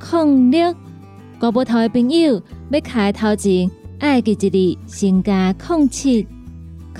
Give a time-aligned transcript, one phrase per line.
[0.00, 0.74] 零六，
[1.38, 6.26] 国宝头的朋友要开头前，爱记一字，先加零七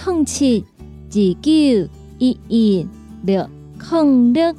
[0.05, 0.65] 零七
[1.09, 2.87] 二九一一
[3.23, 3.49] 六
[3.91, 4.55] 零六。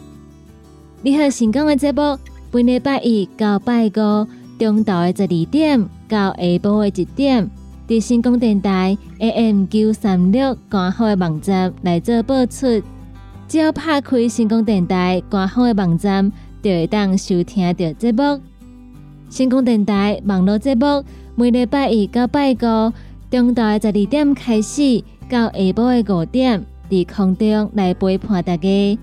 [1.04, 2.18] 你好，成功的节目，
[2.50, 4.28] 本礼拜一到拜五，
[4.58, 7.50] 中昼的十二点到下晡的一点，
[7.88, 12.82] 伫成功电台 AM 九三六官方的网站来做播出。
[13.48, 16.32] 只要拍开成功电台官方的网站。
[16.62, 18.40] 就会当收听到节目。
[19.30, 21.04] 星空电台网络节目
[21.36, 22.92] 每礼拜一到拜五，
[23.30, 29.00] 中昼的十二点开始，到下晡的五点，伫空中来陪伴大家。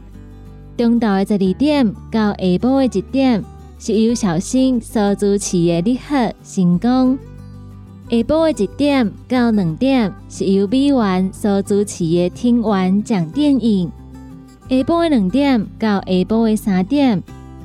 [0.76, 3.42] 中昼的十二点到下晡的一点，
[3.78, 7.18] 是由小新所主持的你好成功。
[8.10, 13.90] 下晡的一点到两点，是由美元所主持的听完讲电影。
[14.68, 17.22] 下晡的两点到下晡的三点。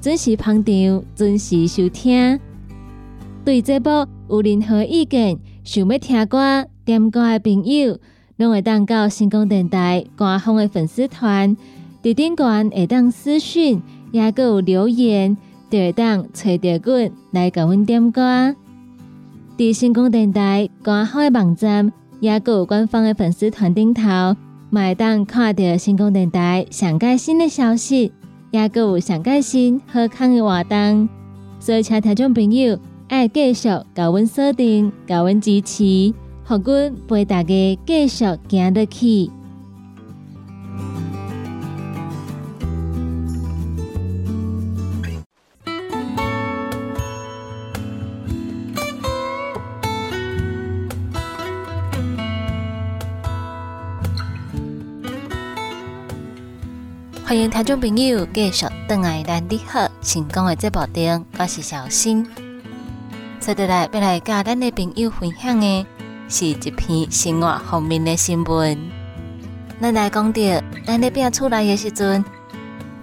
[0.00, 2.38] 准时捧场，准时收听。
[3.44, 3.90] 对这部
[4.28, 7.98] 有任何意见，想要听歌、点歌的朋友，
[8.36, 11.56] 拢会当到星光电台官方的粉丝团，
[12.02, 13.82] 伫顶端会当私讯，
[14.12, 15.36] 也个有留言，
[15.68, 18.54] 就会当找到阮来甲阮点歌。
[19.56, 24.36] 伫星光电台官方的网站，也个有官方的粉丝团顶头，
[24.70, 28.12] 会当看到星光电台上盖新的消息。
[28.50, 31.08] 也阁有上开心、好康的活动，
[31.60, 32.78] 所以请听众朋友
[33.08, 36.14] 爱继续高阮锁定、高阮支持，
[36.44, 39.30] 互阮陪大家继续行得去。
[57.58, 62.24] 听众朋友继续登来咱你好成功的节目中，我是小新。
[63.40, 65.84] 接下来要来甲咱的朋友分享的
[66.28, 68.78] 是一篇生活方面的新闻。
[69.80, 70.40] 咱来讲到
[70.86, 72.24] 咱咧变厝内的时阵，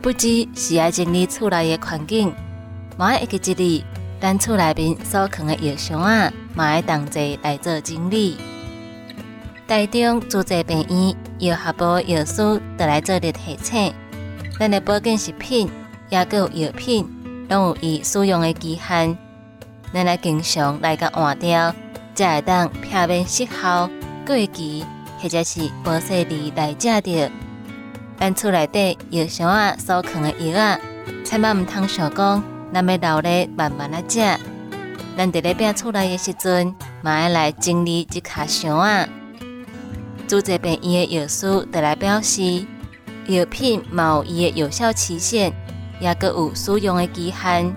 [0.02, 2.34] 不只是爱整理厝内的环境，
[2.96, 3.84] 嘛爱记一日
[4.22, 8.38] 咱厝内面所藏的药箱啊，嘛爱同齐来做整理。
[9.68, 12.38] 台中住宅病院药学部药师
[12.78, 13.94] 都来做了提醒。
[14.58, 15.70] 咱的保健食品，
[16.10, 17.06] 也阁有药品，
[17.50, 19.18] 拢有伊使用的期限。
[19.94, 21.76] 咱来经常来甲换掉，
[22.14, 23.90] 才会当避免失效、
[24.26, 24.86] 过期，
[25.20, 27.32] 或者是保鲜剂来食着。
[28.18, 30.80] 咱厝内底药箱啊，所藏的药啊，
[31.26, 32.42] 千万毋通想讲，
[32.74, 34.20] 咱要留咧慢慢啊食。
[35.18, 39.06] 咱伫咧变厝内的时阵，嘛爱来整理一卡箱啊。
[40.30, 42.66] 主治病院的药师得来表示。
[43.28, 45.52] 药品有伊的有效期限，
[46.00, 47.76] 也阁有使用的期限。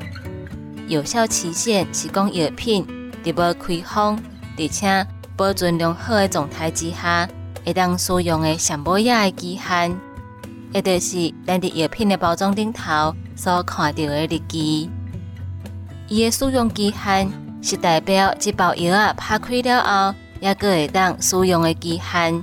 [0.87, 2.87] 有效期限是讲药品
[3.25, 4.19] 伫无开封，
[4.59, 5.07] 而且
[5.37, 7.27] 保存良好的状态之下，
[7.65, 9.99] 会当使用的上保雅的期限，
[10.75, 14.91] 也就是咱伫药品的包装顶头所看到的日期。
[16.09, 17.31] 伊的使用期限
[17.63, 19.83] 是代表这包药啊拍开了
[20.13, 22.43] 后，也阁会当使用的期限。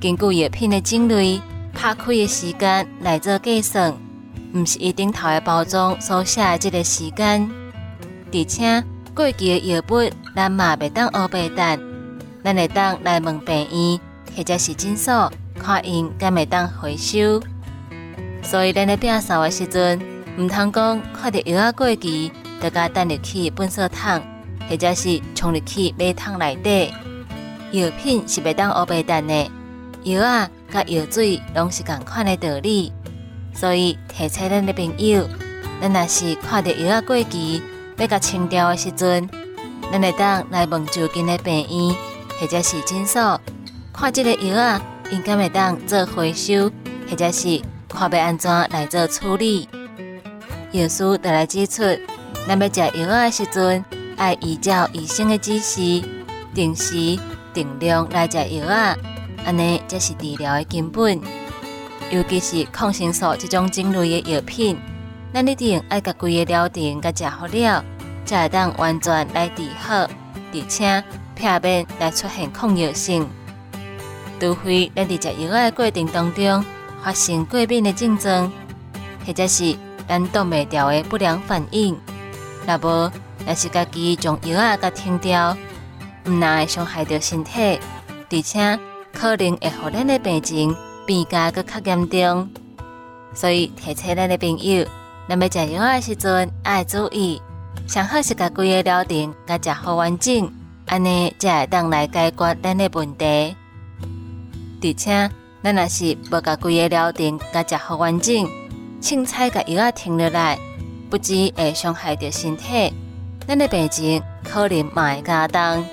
[0.00, 1.40] 根据药品的种类。
[1.78, 3.94] 拍开的时间来做计算，
[4.52, 7.48] 毋是伊顶头的包装所写的这个时间。
[8.32, 8.82] 而且
[9.14, 11.80] 过期的药物，咱嘛袂当乌白等，
[12.42, 14.00] 咱会当来问病院
[14.36, 17.40] 或者是诊所，看因敢会当回收。
[18.42, 20.00] 所以咱咧摒扫的时阵，
[20.36, 24.20] 毋通讲看到药啊过期，就甲等入去粪扫桶，
[24.68, 26.92] 或者是冲入去马桶内底。
[27.70, 29.48] 药品是袂当乌白等的，
[30.02, 30.50] 药啊。
[30.70, 32.92] 甲药水拢是共款的道理，
[33.54, 35.28] 所以提醒咱的朋友，
[35.80, 37.62] 咱若是看到药啊过期，
[37.96, 39.28] 要甲清掉的时阵，
[39.90, 41.96] 咱会当来问就近的病院
[42.40, 43.40] 或者是诊所，
[43.92, 46.70] 看这个药啊，应该会当做回收，
[47.08, 49.68] 或者是看要安怎来做处理。
[50.72, 51.82] 药师就来指出，
[52.46, 53.84] 咱要食药啊的时阵，
[54.18, 56.02] 要依照医生的指示，
[56.54, 57.18] 定时
[57.54, 58.94] 定量来食药啊，
[59.44, 61.20] 安尼才是治疗的根本。
[62.10, 64.78] 尤其是抗生素这种种类的药品，
[65.34, 67.84] 咱一定要甲规个疗程甲食好了，
[68.24, 71.04] 才会当完全来治好，而且
[71.34, 73.28] 避免来出现抗药性。
[74.40, 76.64] 除非咱伫食药的过程当中
[77.02, 78.50] 发生过敏的症状，
[79.26, 79.76] 或者是
[80.08, 81.94] 咱挡袂掉的不良反应，
[82.64, 83.12] 那无
[83.46, 85.54] 若是家己将药啊甲停掉，
[86.24, 87.78] 毋但会伤害到身体，
[88.30, 88.78] 而且
[89.12, 90.74] 可能会互咱的病情
[91.06, 92.48] 变加搁较严重。
[93.34, 94.86] 所以提醒咱的朋友，
[95.28, 97.40] 咱要食药的时阵爱注意，
[97.86, 100.50] 上好是甲规个疗程甲食好完整，
[100.86, 103.56] 安尼才会当来解决咱的问题。
[104.82, 105.30] 而且，
[105.62, 108.48] 咱若是无甲规个疗程甲食好完整，
[109.00, 110.58] 凊彩甲药啊停落来，
[111.10, 112.92] 不止会伤害着身体，
[113.46, 115.84] 咱的病情可能嘛会加重。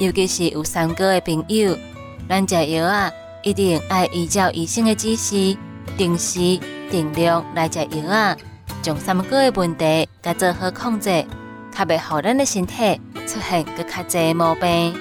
[0.00, 1.76] 尤其是有三高的朋友，
[2.28, 3.12] 咱食药啊，
[3.42, 5.56] 一定要依照医生的指示，
[5.96, 6.58] 定时
[6.90, 8.36] 定量来食药啊，
[8.82, 11.24] 将三高的问题甲做好控制，
[11.70, 14.94] 较袂互咱的身体出现搁较侪毛病。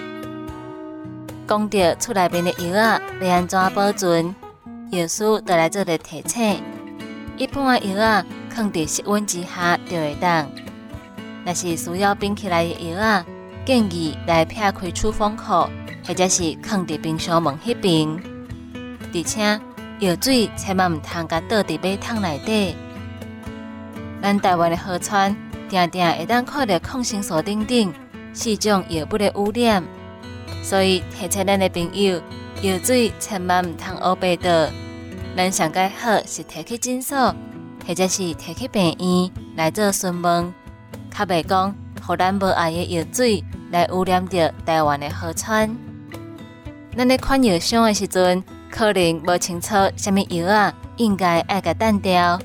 [1.48, 4.36] 讲到厝内面的药啊，要安怎保存？
[4.92, 6.62] 药师就来做个提醒。
[7.38, 10.48] 一般的药啊，放伫室温之下就会当。
[11.46, 13.26] 若是需要冰起来的药啊，
[13.66, 15.70] 建议来撇开出风口，
[16.06, 18.08] 或者是放伫冰箱门迄边。
[19.14, 19.42] 而且
[20.00, 22.76] 药水千万毋通甲倒伫马桶内底。
[24.22, 25.36] 咱台湾的河川，
[25.70, 27.94] 定定会当看到抗生素等等
[28.34, 29.84] 四种药物的污染。
[30.62, 32.22] 所以提醒咱的朋友，
[32.62, 34.50] 药水千万毋通乌白倒。
[35.36, 37.36] 咱上介好是摕去诊所，
[37.88, 40.54] 或者是摕去病院来做询问，
[41.12, 41.76] 较袂讲，
[42.06, 45.76] 互咱无爱的药水来污染着台湾的河川。
[46.96, 52.40] 咱咧看药箱的时阵，可能无清楚什么药啊，应该爱甲淡掉。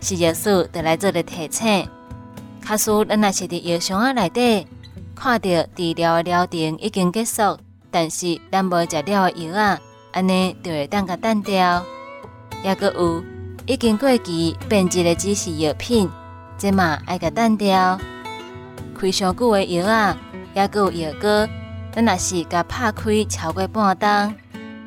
[0.00, 1.86] 是药师就来做个提醒。
[2.66, 4.66] 假使咱若是伫药箱啊内底。
[5.14, 7.58] 看到治疗的疗程已经结束，
[7.90, 9.78] 但是咱无食了的药啊，
[10.12, 11.82] 安尼就会当甲淡掉。
[12.62, 13.22] 也阁有
[13.66, 16.10] 已经过期变质的只是药品，
[16.56, 17.98] 这嘛爱甲淡掉。
[18.98, 20.16] 开上久的药啊，
[20.54, 21.28] 也阁有药膏，
[21.96, 24.34] 咱若是甲拍开超过半冬，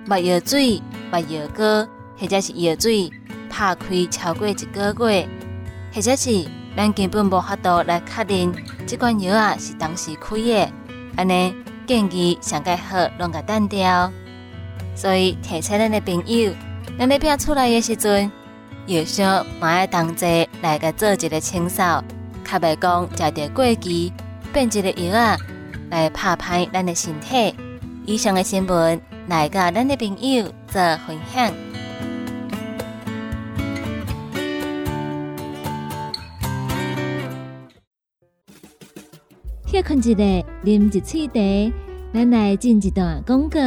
[0.06, 0.80] 墨药水、
[1.10, 3.12] 墨药膏，或者是药水
[3.50, 5.28] 拍开超过一个月，
[5.92, 6.46] 或者是
[6.78, 8.54] 咱根本无法度来确认。
[8.86, 10.72] 这款药啊是当时开的，
[11.16, 11.56] 安尼
[11.88, 14.12] 建议上介好拢甲淡掉。
[14.94, 16.54] 所以提醒咱的朋友，
[17.00, 18.32] 咱咧变出来的时阵，
[18.86, 22.04] 药箱嘛要同齐来甲做一个清扫，
[22.46, 24.14] 较袂讲食着过期
[24.54, 25.36] 变质的药啊
[25.90, 27.54] 来拍拍咱的身体。
[28.06, 31.54] 以上的新闻来甲咱的朋友做分享。
[39.68, 41.74] 歇困一下，啉一喙茶，
[42.12, 43.60] 咱来进一段广告。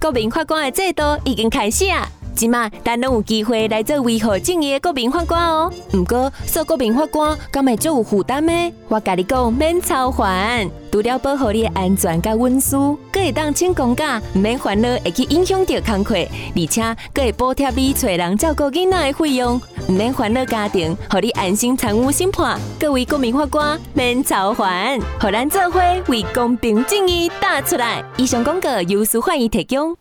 [0.00, 2.08] 国民法官的制度已经开始啊！
[2.40, 5.70] 即马咱拢有机会来做维护正义的国民法官哦。
[5.92, 8.72] 毋过做国民法官敢会足有负担呢？
[8.88, 22.58] 我甲你讲，免操烦，除了保护你的安全甲温书，阁会当请公假，免烦恼会去影响到工课，而且阁会补贴你找人照顾囡仔的费用，毋免烦恼家庭，互你安心参与审判。
[22.78, 25.78] 各位国民法官，免操烦，互咱做伙
[26.08, 28.02] 为公平正义打出来。
[28.16, 29.94] 以上广告由司法院提供。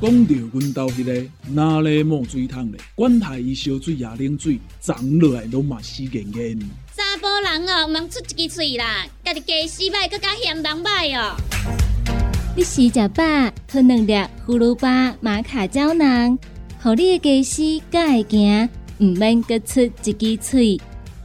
[0.00, 6.58] 讲到阮兜迄个哪里冒水桶咧，管他伊烧水也冷水，长落来拢嘛死严严。
[6.94, 11.36] 查甫人哦，毋通出一支嘴啦，家己家洗歹，更加嫌人歹哦。
[12.56, 13.24] 你时食饱，
[13.66, 14.12] 吞两粒
[14.46, 16.38] 葫芦巴、马卡胶囊，
[16.82, 20.80] 互你的家洗更会行，毋免各出一支嘴。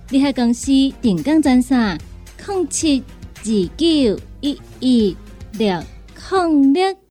[0.10, 0.72] 你喺公司
[1.02, 2.00] 定岗专线：
[2.48, 3.04] 零七
[3.44, 3.44] 二
[3.76, 5.18] 九一一
[5.54, 5.84] 六
[6.32, 7.09] 零六。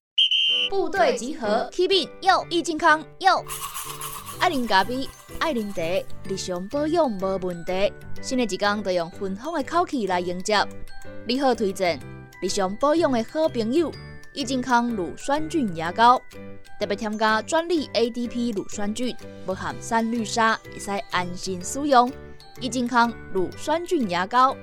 [0.68, 3.42] 部队集合，启禀哟，易健康哟，
[4.38, 5.08] 爱啉咖啡，
[5.38, 5.82] 爱啉茶，
[6.28, 7.92] 日常保养无问题。
[8.20, 10.62] 新的一天都用芬芳的口气来迎接。
[11.26, 11.98] 你好，推荐
[12.42, 13.90] 日常保养的好朋友
[14.34, 16.20] 益健康乳酸菌牙膏，
[16.78, 22.12] 特别添加专利 ADP 乳酸菌，不含三氯沙，会使安心使用。
[22.60, 24.54] 益健康乳酸菌牙膏，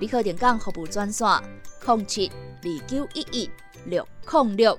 [0.00, 1.26] 立刻点讲服务专线：
[1.86, 3.50] 零七二九一一
[3.84, 4.78] 六零六。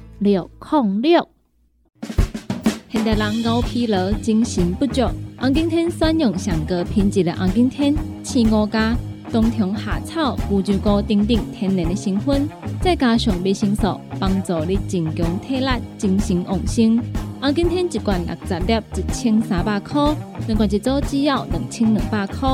[0.21, 1.27] 六零六。
[2.89, 5.01] 现代人熬疲劳、精神不足，
[5.39, 8.95] 红景天选用上个品质的红景天，青五加。
[9.31, 12.47] 冬虫夏草、乌鸡菇等等天然的成分，
[12.81, 17.01] 再加上维生素，帮助你增强体力、精神旺盛。
[17.41, 20.13] 我今天一罐六十粒，一千三百块；
[20.45, 22.47] 两罐一组只要两千两百块。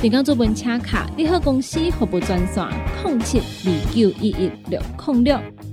[0.00, 2.66] 订购做本车卡，你好公司服务专线：
[3.04, 5.38] 零七二九一一六零六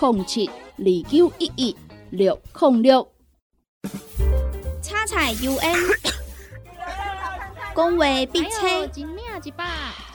[0.00, 1.76] 零七二九一一
[2.08, 3.06] 六零六。
[4.80, 5.76] 叉彩 UN。
[7.76, 8.88] 讲话必切，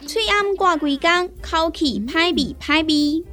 [0.08, 3.24] 嘴暗挂几工，口气歹味歹味。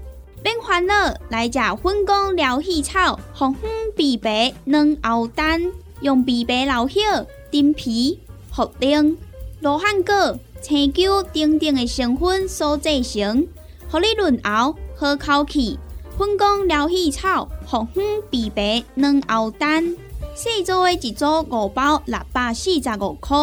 [0.42, 0.94] 变烦恼
[1.30, 8.20] 来食粉工疗气草，红粉枇杷软藕丹，用枇杷老叶、丁皮、
[8.54, 9.16] 茯苓、
[9.60, 13.48] 罗汉果、青椒等等的成分所制成，
[13.88, 15.78] 合你润喉好口气。
[16.22, 19.96] 粉工疗气草，红粉枇杷软藕丹，
[20.36, 23.36] 细组的一组五包，六百四十五块。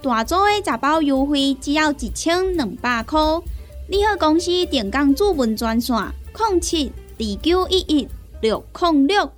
[0.00, 3.18] 大组的十包优惠只要一千两百块。
[3.88, 5.96] 你好，公司电工主文专线：
[6.38, 8.08] 零七二九一一
[8.40, 9.28] 六零六。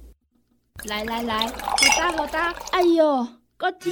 [0.84, 1.54] 来来来，好
[1.98, 2.54] 打好打！
[2.72, 3.90] 哎哟，够痛！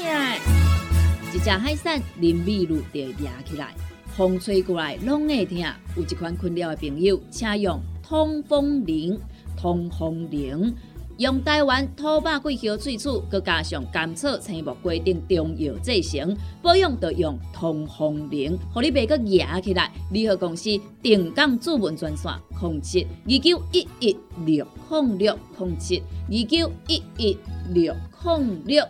[1.33, 3.75] 一只海扇淋雨露就压起来，
[4.15, 5.57] 风吹过来拢会痛。
[5.97, 9.17] 有一款困扰的朋友，请用通风铃，
[9.57, 10.75] 通风铃。
[11.19, 19.93] 用台湾土白桂花萃取，佮加上甘草、青木规定中药制成，保养要用通风灵，互你袂佮压起来。
[20.11, 27.39] 联合公司定岗主文专线：零七二九一一六零六零七二九一一
[27.73, 28.85] 六零六。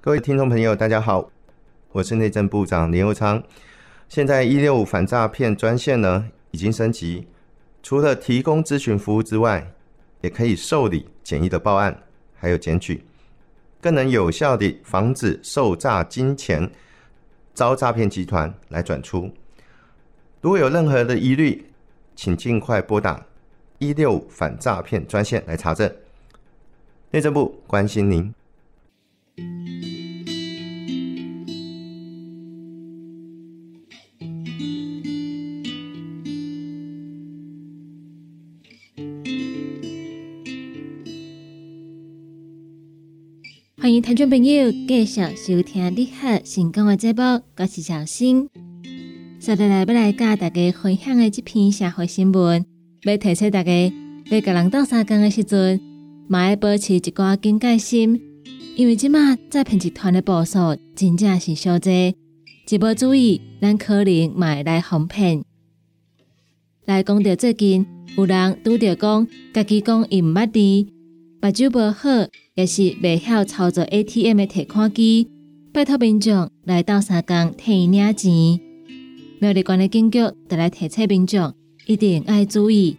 [0.00, 1.28] 各位听众朋友，大家好，
[1.90, 3.42] 我是内政部长林佑昌。
[4.08, 7.26] 现在一六五反诈骗专线呢已经升级，
[7.82, 9.72] 除了提供咨询服务之外，
[10.20, 12.02] 也可以受理简易的报案，
[12.34, 13.02] 还有检举，
[13.80, 16.70] 更能有效地防止受诈金钱
[17.54, 19.30] 遭诈骗集团来转出。
[20.40, 21.66] 如果有任何的疑虑，
[22.14, 23.24] 请尽快拨打
[23.78, 25.90] 一六反诈骗专线来查证。
[27.10, 29.99] 内政部关心您。
[43.80, 47.22] 欢迎听众朋友继续收听你好成功的节目，
[47.56, 48.46] 我是小新。
[49.38, 52.62] 接下来要来教大家分享的这篇社会新闻，
[53.04, 53.92] 要提醒大家，
[54.30, 55.80] 要甲人斗相共的时阵，
[56.28, 58.20] 嘛要保持一寡警戒心，
[58.76, 62.14] 因为即马诈骗集团的步数真正是小济，
[62.68, 65.42] 一不注意，咱可能嘛会来哄骗。
[66.84, 67.86] 来讲到最近
[68.18, 70.50] 有人拄着讲，家己讲伊毋捌
[70.84, 70.92] 字。
[71.42, 75.26] 目睭无好，也是未晓操作 ATM 的提款机，
[75.72, 78.60] 拜托民众来到三江替伊领钱。
[79.40, 81.54] 苗栗县的警局得来提醒民众，
[81.86, 82.98] 一定要注意，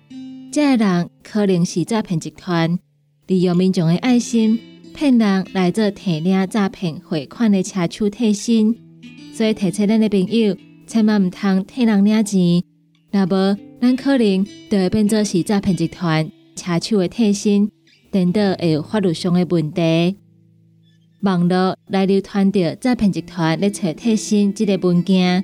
[0.52, 2.80] 这个人可能是诈骗集团，
[3.28, 4.60] 利用民众的爱心
[4.92, 8.76] 骗人来做提领诈骗汇款的车手替身。
[9.32, 10.58] 所以提醒咱的朋友，
[10.88, 12.64] 千万唔通替人领钱，
[13.12, 17.70] 若无咱可能就会变做是诈骗集团车手的替身。
[18.12, 20.18] 颠倒会有法律上的问题，
[21.22, 25.41] 网络来流传着诈骗集团咧找替身这个文件，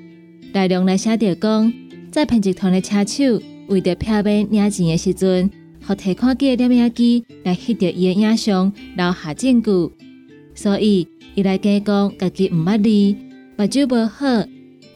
[0.53, 1.73] 内容来写着讲，
[2.11, 5.49] 诈骗集团的车手为着漂边领钱的时阵，
[5.87, 9.71] 互提款机的摄影机来翕到伊的影像，留下证据。
[10.53, 13.17] 所以，伊来假讲家己毋捌字，
[13.55, 14.45] 目睭无好，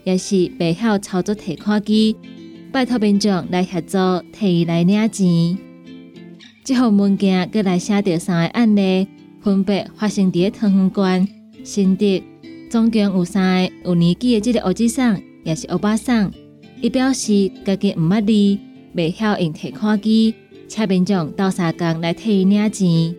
[0.03, 2.17] 也是袂晓操作提款机，
[2.73, 3.97] 拜托民众来协助
[4.33, 5.70] 替伊来领钱。
[6.73, 9.05] 这份文件佮来写着三个案例，
[9.41, 11.27] 分别发生伫个汤圆馆、
[11.65, 12.23] 新德，
[12.69, 16.31] 总共有三个有年纪的这个乌子桑，也是欧巴桑。
[16.79, 18.61] 伊表示家己毋捌字，
[18.93, 20.33] 未晓用提款机，
[20.69, 23.15] 请民众到三工来替伊领钱。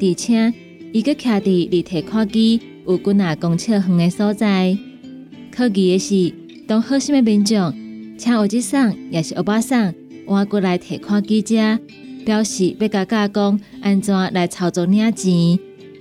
[0.00, 0.54] 而且
[0.92, 4.78] 伊佮徛伫离提款机有几啊公尺远的所在。
[5.50, 6.32] 可疑的是，
[6.68, 7.74] 当好心的民众
[8.16, 9.92] 请乌子桑，也是欧巴桑，
[10.28, 11.76] 换过来提款机遮。
[12.28, 15.58] 表示要甲家讲安怎来操作领钱，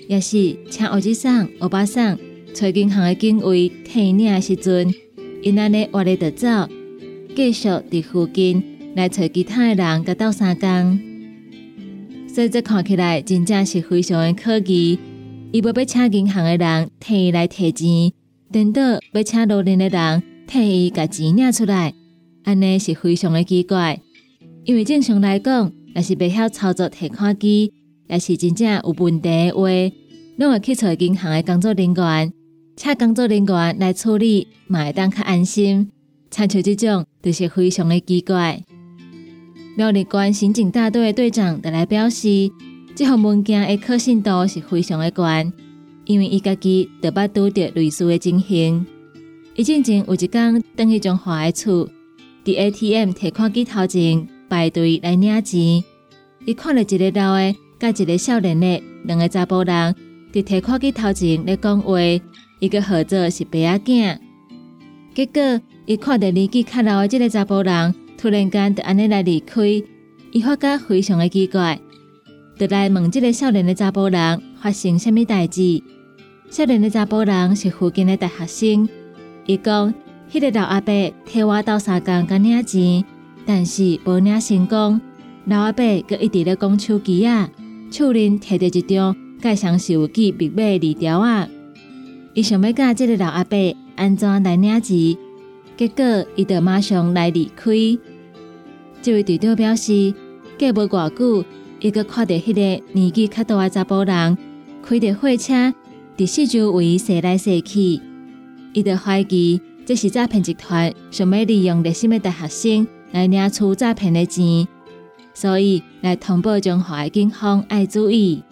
[0.10, 2.17] 也是请儿子送、欧巴送，
[2.53, 4.93] 找银行的警卫替领时阵，
[5.41, 6.67] 因安尼活咧就走，
[7.34, 8.62] 继续伫附近
[8.93, 11.00] 来找其他的人甲斗相共。
[12.27, 15.00] 所以这看起来真正是非常的可疑。
[15.53, 18.12] 伊要要请银行的人替伊来提钱，
[18.51, 18.81] 等到
[19.13, 21.93] 要请路人的人替伊甲钱领出来，
[22.43, 24.01] 安尼是非常的奇怪。
[24.65, 27.74] 因为正常来讲，也是袂晓操作提款机，
[28.08, 29.68] 也是真正有问题的话，
[30.38, 32.32] 拢会去找银行的工作人员，
[32.75, 35.89] 请工作人员来处理，嘛会当较安心。
[36.30, 38.62] 参像这种，就是非常的奇怪。
[39.75, 42.51] 苗栗县刑警大队的队长就来表示，
[42.96, 45.25] 这份文件的可信度是非常的高，
[46.06, 48.86] 因为伊家己就捌拄着类似的情形。
[49.56, 51.89] 伊之前有一天等去中华的厝，
[52.46, 54.27] 伫 ATM 提款机头前。
[54.50, 55.84] 排队来领钱，
[56.46, 59.96] 伊看到一个老的，甲一个少年的两个查甫人
[60.34, 62.00] 伫提款机头前咧讲话，
[62.60, 64.18] 伊个合作是白仔囝。
[65.13, 69.62] 结果伊看到年纪较老的这个查甫人突然间就安尼来离开，
[70.32, 71.80] 伊发觉非常的奇怪，
[72.58, 75.82] 就来问这个少年的查甫人发生什么代志。
[76.50, 78.89] 少年的查甫人是附近的大学生，
[79.45, 79.93] 伊讲，
[80.32, 83.04] 迄个老阿伯替我斗三工甲领钱。
[83.47, 84.99] 但是无领成功，
[85.45, 87.49] 老阿伯佮一直咧讲手机啊，
[87.89, 91.47] 手里摕着一张盖上手机密码字条啊。
[92.33, 93.57] 伊想要教即个老阿伯
[93.95, 95.17] 安怎来领钱，
[95.77, 97.71] 结果伊就马上来离开。
[99.01, 100.13] 这位队长表示，
[100.60, 101.45] 过无偌久，
[101.79, 104.38] 伊佮看到迄个年纪较大的查甫人
[104.83, 105.73] 开着货车
[106.17, 108.01] 伫四周围踅来踅去，
[108.73, 112.88] 伊就怀疑这是诈骗集团想要利用热心诶大学生。
[113.12, 114.67] 来领取诈骗的钱，
[115.34, 118.43] 所以来通报中华的警方要注意。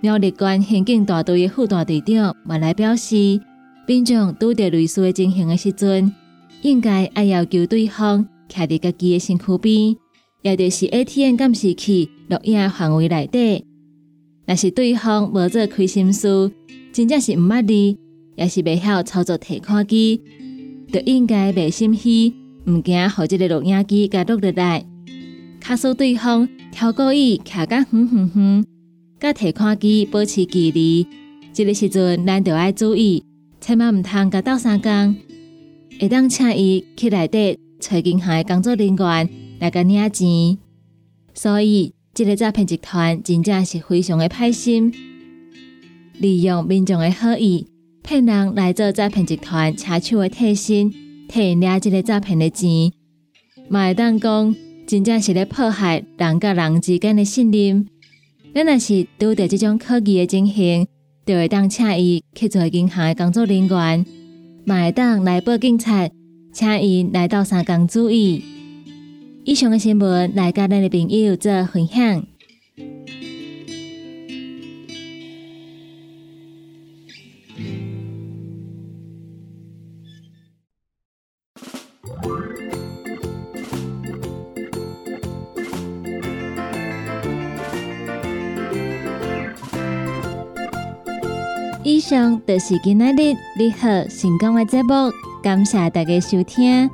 [0.00, 3.40] 苗栗县刑警大队的副大队长嘛来表示，
[3.86, 6.12] 民众拄着类似的情形的时阵，
[6.62, 9.96] 应该爱要求对方徛伫家己的身躯边，
[10.42, 13.64] 也就是 ATM 监视器录影范围内底。
[14.44, 16.50] 若是对方无做亏心事，
[16.92, 17.98] 真正是毋捌字，
[18.34, 20.20] 也是未晓操作提款机，
[20.92, 22.41] 就应该袂心虚。
[22.64, 24.84] 毋惊，互即个录影机甲录落来，
[25.60, 28.64] 卡数对方超过伊徛甲远远远，
[29.18, 31.06] 甲提款机保持距离。
[31.52, 33.24] 即个时阵，咱就爱注意，
[33.60, 35.16] 千万毋通甲斗相共，
[36.00, 40.56] 会当请伊去内底找银行的工作人员来甲领钱。
[41.34, 44.92] 所以，即个诈骗集团真正是非常的歹心，
[46.18, 47.66] 利用民众的好意，
[48.02, 51.01] 骗人来做诈骗集团车手的替身。
[51.32, 52.92] 替领这个诈骗的钱，
[53.70, 54.54] 嘛会当讲
[54.86, 57.86] 真正是咧破坏人甲人之间的信任。
[58.54, 60.86] 咱若是拄着这种可疑的情形，
[61.24, 64.04] 就会当请伊去做银行的工作人员，
[64.66, 66.06] 嘛会当来报警察，
[66.52, 68.44] 请伊来到三江注意。
[69.44, 72.26] 以上的新闻来甲咱的朋友做分享。
[92.12, 95.10] 上就是今仔日你好成功的节目，
[95.42, 96.90] 感谢大家收听。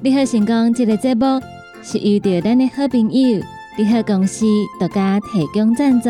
[0.00, 1.40] 你好成功这个节目
[1.82, 3.42] 是由着咱的好朋友
[3.76, 4.46] 你好公司
[4.78, 6.08] 独家提供赞助。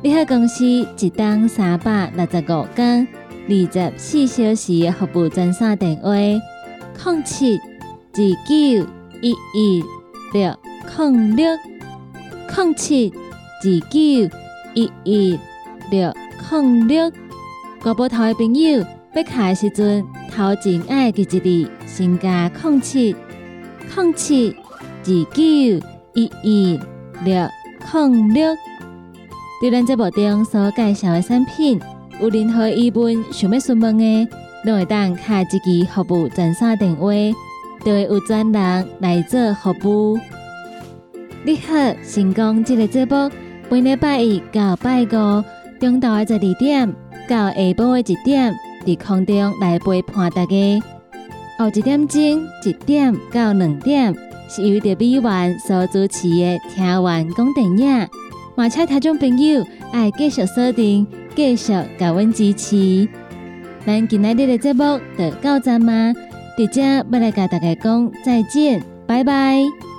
[0.00, 3.06] 你好公司一档三百六十五天
[3.46, 8.88] 二十四小时的服务专线电话：零七二九
[9.20, 9.84] 一一
[10.32, 10.56] 六
[10.96, 11.54] 零六
[12.56, 14.00] 零七二九
[14.72, 15.38] 一一
[15.90, 16.14] 六。
[16.48, 17.10] 控六，
[17.82, 21.24] 国宝头的朋友要卡的时阵，头前爱记一
[21.64, 23.14] 字，先加控七，
[23.96, 24.56] 零七
[25.02, 25.42] 二九
[26.14, 26.80] 一一
[27.24, 27.48] 六
[27.92, 28.56] 零六。
[29.60, 31.80] 对咱节目中所介绍的产品，
[32.20, 34.28] 有任何疑问想要询问的，
[34.64, 37.12] 都会当下一支服务专线电话，
[37.84, 40.18] 就会有专人来做服务。
[41.44, 43.30] 你好，成功这个节目，
[43.68, 45.44] 每礼拜一到拜五
[45.80, 46.94] 中昼的十二点
[47.26, 48.54] 到下晡的一点，
[48.86, 50.82] 在空中来陪伴大家。
[51.58, 52.20] 后一点钟
[52.64, 54.14] 一点到两点，
[54.48, 58.08] 是由着美元所主持的听完讲电影。
[58.54, 63.08] 马车听众朋友爱继续锁定，继续给阮支持。
[63.86, 66.12] 咱今日的节目就到这吗？
[66.58, 69.89] 伫遮要来甲大家讲再见，拜拜。